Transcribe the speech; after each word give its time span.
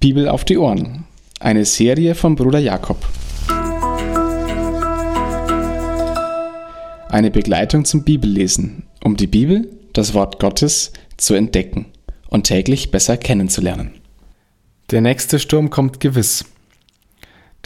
Bibel 0.00 0.30
auf 0.30 0.46
die 0.46 0.56
Ohren. 0.56 1.04
Eine 1.40 1.66
Serie 1.66 2.14
von 2.14 2.34
Bruder 2.34 2.58
Jakob. 2.58 3.06
Eine 7.10 7.30
Begleitung 7.30 7.84
zum 7.84 8.02
Bibellesen, 8.02 8.84
um 9.04 9.18
die 9.18 9.26
Bibel, 9.26 9.68
das 9.92 10.14
Wort 10.14 10.38
Gottes, 10.38 10.94
zu 11.18 11.34
entdecken 11.34 11.84
und 12.30 12.44
täglich 12.44 12.90
besser 12.90 13.18
kennenzulernen. 13.18 13.90
Der 14.90 15.02
nächste 15.02 15.38
Sturm 15.38 15.68
kommt 15.68 16.00
gewiss. 16.00 16.46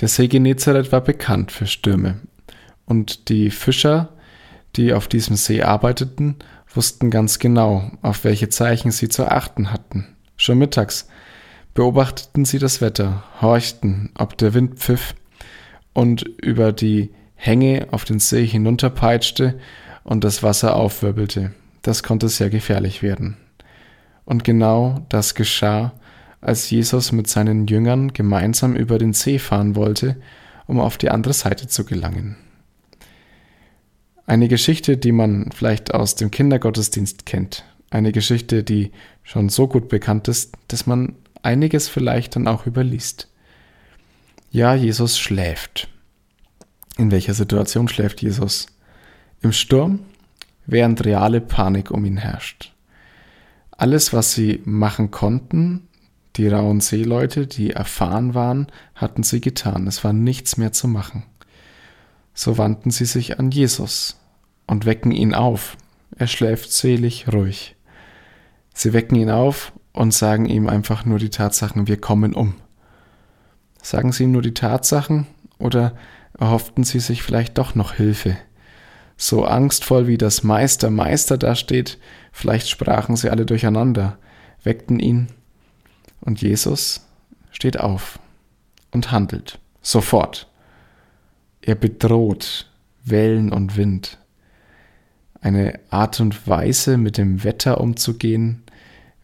Der 0.00 0.08
See 0.08 0.26
Genezareth 0.26 0.90
war 0.90 1.02
bekannt 1.02 1.52
für 1.52 1.68
Stürme. 1.68 2.20
Und 2.84 3.28
die 3.28 3.50
Fischer, 3.50 4.08
die 4.74 4.92
auf 4.92 5.06
diesem 5.06 5.36
See 5.36 5.62
arbeiteten, 5.62 6.34
wussten 6.74 7.10
ganz 7.10 7.38
genau, 7.38 7.92
auf 8.02 8.24
welche 8.24 8.48
Zeichen 8.48 8.90
sie 8.90 9.08
zu 9.08 9.30
achten 9.30 9.70
hatten. 9.70 10.08
Schon 10.36 10.58
mittags 10.58 11.06
beobachteten 11.74 12.44
sie 12.44 12.58
das 12.58 12.80
Wetter, 12.80 13.24
horchten, 13.40 14.10
ob 14.16 14.38
der 14.38 14.54
Wind 14.54 14.78
pfiff 14.78 15.14
und 15.92 16.22
über 16.22 16.72
die 16.72 17.10
Hänge 17.34 17.88
auf 17.90 18.04
den 18.04 18.20
See 18.20 18.46
hinunterpeitschte 18.46 19.58
und 20.04 20.24
das 20.24 20.42
Wasser 20.42 20.76
aufwirbelte. 20.76 21.52
Das 21.82 22.02
konnte 22.02 22.28
sehr 22.28 22.48
gefährlich 22.48 23.02
werden. 23.02 23.36
Und 24.24 24.44
genau 24.44 25.04
das 25.08 25.34
geschah, 25.34 25.92
als 26.40 26.70
Jesus 26.70 27.12
mit 27.12 27.26
seinen 27.28 27.66
Jüngern 27.66 28.12
gemeinsam 28.12 28.76
über 28.76 28.98
den 28.98 29.12
See 29.12 29.38
fahren 29.38 29.76
wollte, 29.76 30.16
um 30.66 30.80
auf 30.80 30.96
die 30.96 31.10
andere 31.10 31.34
Seite 31.34 31.66
zu 31.68 31.84
gelangen. 31.84 32.36
Eine 34.26 34.48
Geschichte, 34.48 34.96
die 34.96 35.12
man 35.12 35.50
vielleicht 35.54 35.92
aus 35.92 36.14
dem 36.14 36.30
Kindergottesdienst 36.30 37.26
kennt. 37.26 37.64
Eine 37.90 38.12
Geschichte, 38.12 38.62
die 38.64 38.92
schon 39.22 39.50
so 39.50 39.68
gut 39.68 39.88
bekannt 39.88 40.28
ist, 40.28 40.54
dass 40.68 40.86
man 40.86 41.16
einiges 41.44 41.88
vielleicht 41.88 42.36
dann 42.36 42.48
auch 42.48 42.66
überliest. 42.66 43.28
Ja, 44.50 44.74
Jesus 44.74 45.18
schläft. 45.18 45.88
In 46.96 47.10
welcher 47.10 47.34
Situation 47.34 47.88
schläft 47.88 48.22
Jesus? 48.22 48.66
Im 49.40 49.52
Sturm, 49.52 50.00
während 50.66 51.04
reale 51.04 51.40
Panik 51.40 51.90
um 51.90 52.04
ihn 52.04 52.16
herrscht. 52.16 52.72
Alles, 53.72 54.12
was 54.12 54.32
sie 54.32 54.62
machen 54.64 55.10
konnten, 55.10 55.88
die 56.36 56.48
rauen 56.48 56.80
Seeleute, 56.80 57.46
die 57.46 57.70
erfahren 57.70 58.34
waren, 58.34 58.68
hatten 58.94 59.22
sie 59.22 59.40
getan. 59.40 59.86
Es 59.86 60.04
war 60.04 60.12
nichts 60.12 60.56
mehr 60.56 60.72
zu 60.72 60.88
machen. 60.88 61.24
So 62.32 62.58
wandten 62.58 62.90
sie 62.90 63.04
sich 63.04 63.38
an 63.38 63.50
Jesus 63.50 64.20
und 64.66 64.86
wecken 64.86 65.12
ihn 65.12 65.34
auf. 65.34 65.76
Er 66.16 66.26
schläft 66.26 66.72
selig 66.72 67.26
ruhig. 67.32 67.76
Sie 68.72 68.92
wecken 68.92 69.16
ihn 69.16 69.30
auf 69.30 69.72
und 69.94 70.12
sagen 70.12 70.44
ihm 70.44 70.68
einfach 70.68 71.06
nur 71.06 71.18
die 71.18 71.30
Tatsachen, 71.30 71.86
wir 71.86 71.98
kommen 71.98 72.34
um. 72.34 72.54
Sagen 73.80 74.12
sie 74.12 74.24
ihm 74.24 74.32
nur 74.32 74.42
die 74.42 74.52
Tatsachen 74.52 75.26
oder 75.58 75.94
erhofften 76.38 76.84
sie 76.84 77.00
sich 77.00 77.22
vielleicht 77.22 77.56
doch 77.56 77.74
noch 77.74 77.94
Hilfe? 77.94 78.36
So 79.16 79.44
angstvoll 79.44 80.08
wie 80.08 80.18
das 80.18 80.42
Meister 80.42 80.90
Meister 80.90 81.38
dasteht, 81.38 81.98
vielleicht 82.32 82.68
sprachen 82.68 83.14
sie 83.14 83.30
alle 83.30 83.46
durcheinander, 83.46 84.18
weckten 84.64 84.98
ihn 84.98 85.28
und 86.20 86.42
Jesus 86.42 87.06
steht 87.52 87.78
auf 87.78 88.18
und 88.90 89.12
handelt 89.12 89.60
sofort. 89.80 90.48
Er 91.62 91.76
bedroht 91.76 92.68
Wellen 93.04 93.52
und 93.52 93.76
Wind. 93.76 94.18
Eine 95.40 95.78
Art 95.90 96.18
und 96.18 96.48
Weise, 96.48 96.96
mit 96.96 97.16
dem 97.16 97.44
Wetter 97.44 97.80
umzugehen, 97.80 98.63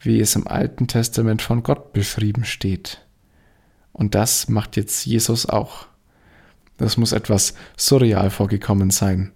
wie 0.00 0.20
es 0.20 0.36
im 0.36 0.46
Alten 0.46 0.86
Testament 0.88 1.42
von 1.42 1.62
Gott 1.62 1.92
beschrieben 1.92 2.44
steht. 2.44 3.00
Und 3.92 4.14
das 4.14 4.48
macht 4.48 4.76
jetzt 4.76 5.06
Jesus 5.06 5.46
auch. 5.46 5.86
Das 6.76 6.96
muss 6.96 7.12
etwas 7.12 7.54
surreal 7.76 8.30
vorgekommen 8.30 8.90
sein. 8.90 9.32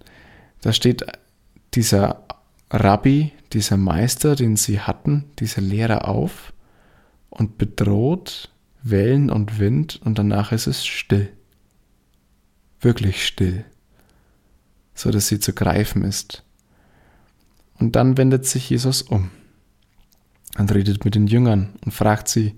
Da 0.61 0.73
steht 0.73 1.07
dieser 1.75 2.25
Rabbi, 2.71 3.33
dieser 3.53 3.79
Meister, 3.79 4.37
den 4.37 4.57
sie 4.57 4.81
hatten, 4.81 5.25
dieser 5.39 5.63
Lehrer 5.63 6.07
auf 6.07 6.53
und 7.31 7.57
bedroht 7.59 8.51
Wellen 8.83 9.31
und 9.31 9.59
Wind 9.59 10.01
und 10.05 10.19
danach 10.19 10.53
ist 10.53 10.67
es 10.67 10.87
still. 10.87 11.33
Wirklich 12.81 13.27
still. 13.27 13.65
So 14.95 15.11
dass 15.11 15.29
sie 15.29 15.41
zu 15.41 15.55
greifen 15.55 16.05
ist. 16.05 16.45
Und 17.79 17.97
dann 17.97 18.19
wendet 18.19 18.47
sich 18.47 18.69
Jesus 18.69 19.01
um 19.03 19.31
und 20.61 20.75
redet 20.75 21.05
mit 21.07 21.15
den 21.15 21.27
Jüngern 21.27 21.71
und 21.85 21.93
fragt 21.93 22.29
sie, 22.29 22.55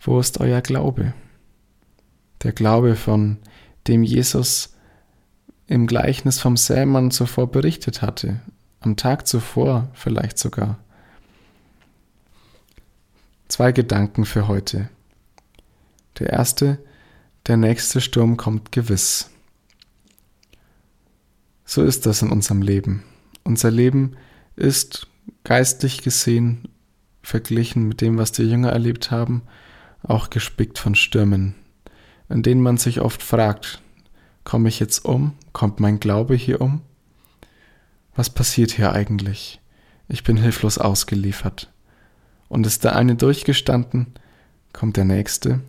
wo 0.00 0.18
ist 0.18 0.40
euer 0.40 0.62
Glaube? 0.62 1.12
Der 2.42 2.52
Glaube, 2.52 2.96
von 2.96 3.36
dem 3.86 4.02
Jesus 4.02 4.74
im 5.66 5.86
Gleichnis 5.86 6.40
vom 6.40 6.56
Sämann 6.56 7.10
zuvor 7.10 7.52
berichtet 7.52 8.00
hatte, 8.00 8.40
am 8.80 8.96
Tag 8.96 9.26
zuvor 9.26 9.90
vielleicht 9.92 10.38
sogar. 10.38 10.78
Zwei 13.48 13.72
Gedanken 13.72 14.24
für 14.24 14.48
heute. 14.48 14.88
Der 16.18 16.30
erste, 16.30 16.78
der 17.46 17.58
nächste 17.58 18.00
Sturm 18.00 18.38
kommt 18.38 18.72
gewiss. 18.72 19.30
So 21.66 21.82
ist 21.82 22.06
das 22.06 22.22
in 22.22 22.30
unserem 22.30 22.62
Leben. 22.62 23.02
Unser 23.44 23.70
Leben 23.70 24.16
ist 24.56 25.06
geistlich 25.44 26.02
gesehen 26.02 26.66
verglichen 27.22 27.88
mit 27.88 28.00
dem, 28.00 28.18
was 28.18 28.32
die 28.32 28.42
Jünger 28.42 28.70
erlebt 28.70 29.10
haben, 29.10 29.42
auch 30.02 30.30
gespickt 30.30 30.78
von 30.78 30.94
Stürmen, 30.94 31.54
in 32.28 32.42
denen 32.42 32.62
man 32.62 32.76
sich 32.76 33.00
oft 33.00 33.22
fragt, 33.22 33.82
komme 34.44 34.68
ich 34.68 34.80
jetzt 34.80 35.04
um? 35.04 35.34
Kommt 35.52 35.80
mein 35.80 36.00
Glaube 36.00 36.34
hier 36.34 36.60
um? 36.60 36.80
Was 38.14 38.30
passiert 38.30 38.72
hier 38.72 38.92
eigentlich? 38.92 39.60
Ich 40.08 40.24
bin 40.24 40.36
hilflos 40.36 40.78
ausgeliefert. 40.78 41.70
Und 42.48 42.66
ist 42.66 42.82
der 42.82 42.96
eine 42.96 43.14
durchgestanden, 43.14 44.08
kommt 44.72 44.96
der 44.96 45.04
nächste. 45.04 45.60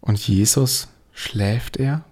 Und 0.00 0.18
Jesus, 0.18 0.88
schläft 1.12 1.78
er? 1.78 2.04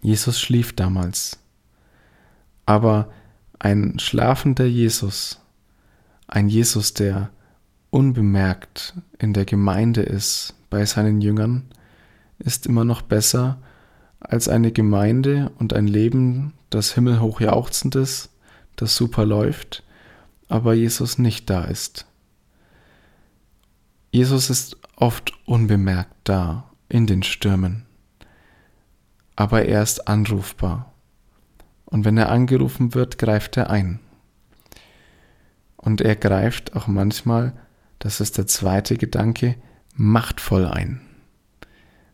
Jesus 0.00 0.40
schlief 0.40 0.74
damals. 0.74 1.38
Aber 2.64 3.12
ein 3.58 3.98
schlafender 3.98 4.64
Jesus 4.64 5.41
ein 6.32 6.48
Jesus, 6.48 6.94
der 6.94 7.28
unbemerkt 7.90 8.94
in 9.18 9.34
der 9.34 9.44
Gemeinde 9.44 10.00
ist 10.00 10.54
bei 10.70 10.86
seinen 10.86 11.20
Jüngern, 11.20 11.64
ist 12.38 12.64
immer 12.64 12.86
noch 12.86 13.02
besser 13.02 13.58
als 14.18 14.48
eine 14.48 14.72
Gemeinde 14.72 15.52
und 15.58 15.74
ein 15.74 15.86
Leben, 15.86 16.54
das 16.70 16.94
himmelhoch 16.94 17.42
jauchzend 17.42 17.96
ist, 17.96 18.30
das 18.76 18.96
super 18.96 19.26
läuft, 19.26 19.82
aber 20.48 20.72
Jesus 20.72 21.18
nicht 21.18 21.50
da 21.50 21.64
ist. 21.64 22.06
Jesus 24.10 24.48
ist 24.48 24.78
oft 24.96 25.34
unbemerkt 25.44 26.14
da 26.24 26.70
in 26.88 27.06
den 27.06 27.22
Stürmen, 27.22 27.84
aber 29.36 29.66
er 29.66 29.82
ist 29.82 30.08
anrufbar. 30.08 30.94
Und 31.84 32.06
wenn 32.06 32.16
er 32.16 32.30
angerufen 32.30 32.94
wird, 32.94 33.18
greift 33.18 33.58
er 33.58 33.68
ein. 33.68 34.00
Und 35.82 36.00
er 36.00 36.16
greift 36.16 36.74
auch 36.74 36.86
manchmal, 36.86 37.52
das 37.98 38.20
ist 38.20 38.38
der 38.38 38.46
zweite 38.46 38.96
Gedanke, 38.96 39.56
machtvoll 39.94 40.64
ein. 40.64 41.02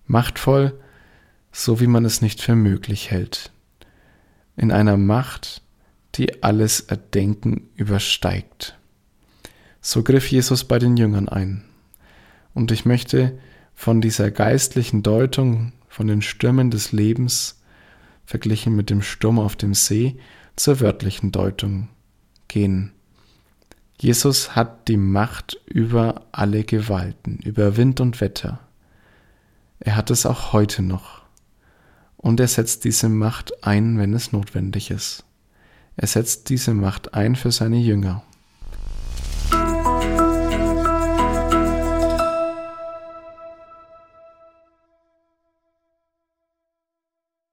Machtvoll, 0.06 0.80
so 1.52 1.78
wie 1.78 1.86
man 1.86 2.04
es 2.04 2.22
nicht 2.22 2.42
für 2.42 2.56
möglich 2.56 3.10
hält. 3.10 3.52
In 4.56 4.72
einer 4.72 4.96
Macht, 4.96 5.62
die 6.14 6.42
alles 6.42 6.80
Erdenken 6.80 7.68
übersteigt. 7.76 8.78
So 9.80 10.02
griff 10.02 10.30
Jesus 10.30 10.64
bei 10.64 10.78
den 10.78 10.96
Jüngern 10.96 11.28
ein. 11.28 11.64
Und 12.54 12.72
ich 12.72 12.84
möchte 12.84 13.38
von 13.74 14.00
dieser 14.00 14.30
geistlichen 14.30 15.02
Deutung, 15.02 15.72
von 15.88 16.06
den 16.06 16.22
Stürmen 16.22 16.70
des 16.70 16.92
Lebens, 16.92 17.62
verglichen 18.24 18.74
mit 18.74 18.90
dem 18.90 19.02
Sturm 19.02 19.38
auf 19.38 19.56
dem 19.56 19.74
See, 19.74 20.18
zur 20.56 20.80
wörtlichen 20.80 21.32
Deutung 21.32 21.88
gehen. 22.48 22.92
Jesus 24.00 24.54
hat 24.54 24.86
die 24.88 24.96
Macht 24.96 25.60
über 25.66 26.22
alle 26.30 26.62
Gewalten, 26.62 27.38
über 27.44 27.76
Wind 27.76 28.00
und 28.00 28.20
Wetter. 28.20 28.60
Er 29.80 29.96
hat 29.96 30.10
es 30.10 30.24
auch 30.24 30.52
heute 30.52 30.82
noch. 30.82 31.22
Und 32.16 32.38
er 32.40 32.48
setzt 32.48 32.84
diese 32.84 33.08
Macht 33.08 33.64
ein, 33.64 33.98
wenn 33.98 34.14
es 34.14 34.32
notwendig 34.32 34.90
ist. 34.90 35.24
Er 35.96 36.06
setzt 36.06 36.48
diese 36.48 36.74
Macht 36.74 37.14
ein 37.14 37.34
für 37.34 37.50
seine 37.50 37.78
Jünger. 37.78 38.22